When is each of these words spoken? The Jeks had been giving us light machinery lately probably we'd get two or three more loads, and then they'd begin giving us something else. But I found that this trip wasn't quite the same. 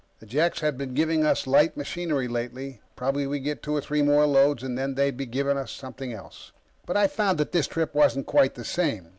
The 0.19 0.25
Jeks 0.25 0.61
had 0.61 0.79
been 0.79 0.95
giving 0.95 1.23
us 1.23 1.45
light 1.45 1.77
machinery 1.77 2.27
lately 2.27 2.81
probably 2.95 3.27
we'd 3.27 3.41
get 3.41 3.61
two 3.61 3.75
or 3.75 3.81
three 3.81 4.01
more 4.01 4.25
loads, 4.25 4.63
and 4.63 4.75
then 4.75 4.95
they'd 4.95 5.15
begin 5.15 5.31
giving 5.31 5.57
us 5.59 5.71
something 5.71 6.11
else. 6.11 6.51
But 6.87 6.97
I 6.97 7.05
found 7.05 7.37
that 7.37 7.51
this 7.51 7.67
trip 7.67 7.93
wasn't 7.93 8.25
quite 8.25 8.55
the 8.55 8.65
same. 8.65 9.09